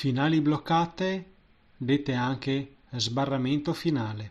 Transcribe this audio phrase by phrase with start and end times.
[0.00, 1.24] Finali bloccate,
[1.76, 4.30] dette anche sbarramento finale.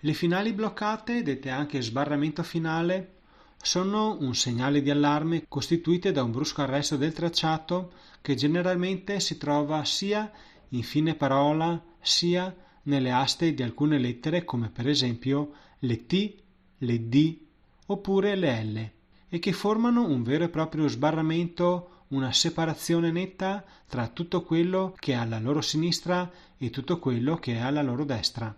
[0.00, 3.18] Le finali bloccate, dette anche sbarramento finale,
[3.62, 9.38] sono un segnale di allarme costituite da un brusco arresto del tracciato che generalmente si
[9.38, 10.28] trova sia
[10.70, 12.52] in fine parola sia
[12.82, 16.34] nelle aste di alcune lettere come per esempio le T,
[16.78, 17.38] le D
[17.86, 18.90] oppure le L
[19.28, 25.12] e che formano un vero e proprio sbarramento, una separazione netta tra tutto quello che
[25.12, 28.54] è alla loro sinistra e tutto quello che è alla loro destra.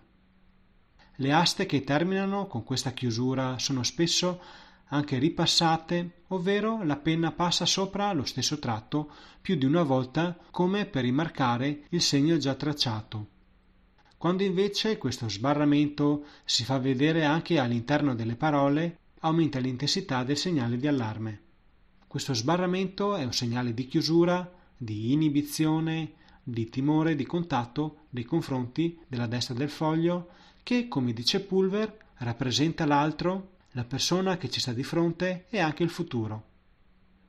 [1.15, 4.39] Le aste che terminano con questa chiusura sono spesso
[4.91, 10.85] anche ripassate, ovvero la penna passa sopra lo stesso tratto più di una volta come
[10.85, 13.27] per rimarcare il segno già tracciato.
[14.17, 20.77] Quando invece questo sbarramento si fa vedere anche all'interno delle parole, aumenta l'intensità del segnale
[20.77, 21.41] di allarme.
[22.09, 28.97] Questo sbarramento è un segnale di chiusura, di inibizione, di timore di contatto nei confronti
[29.07, 30.29] della destra del foglio
[30.63, 35.83] che, come dice Pulver, rappresenta l'altro la persona che ci sta di fronte e anche
[35.83, 36.45] il futuro.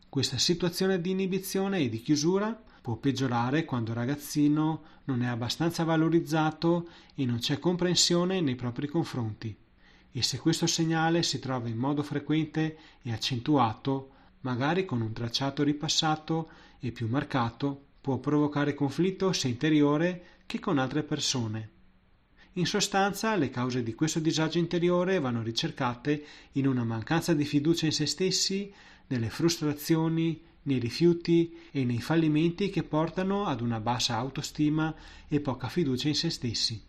[0.08, 5.84] Questa situazione di inibizione e di chiusura può peggiorare quando il ragazzino non è abbastanza
[5.84, 9.55] valorizzato e non c'è comprensione nei propri confronti.
[10.11, 15.62] E se questo segnale si trova in modo frequente e accentuato, magari con un tracciato
[15.62, 21.70] ripassato e più marcato, può provocare conflitto sia interiore che con altre persone.
[22.55, 27.86] In sostanza, le cause di questo disagio interiore vanno ricercate in una mancanza di fiducia
[27.86, 28.72] in se stessi,
[29.06, 34.94] nelle frustrazioni, nei rifiuti e nei fallimenti che portano ad una bassa autostima
[35.28, 36.88] e poca fiducia in se stessi.